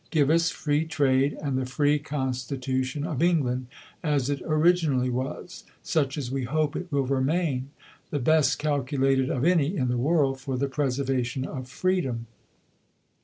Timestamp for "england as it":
3.21-4.41